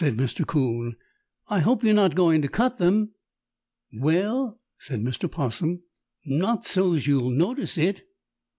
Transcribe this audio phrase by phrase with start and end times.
[0.01, 0.47] "]"Oh," said Mr.
[0.47, 0.95] 'Coon.
[1.47, 3.13] "I hope you're not going to cut them!"
[3.93, 5.29] "Well," said Mr.
[5.31, 5.83] 'Possum,
[6.25, 8.01] "Not so's you'll notice it."